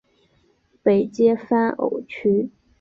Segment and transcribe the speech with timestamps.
[0.81, 2.49] 北接番禺区。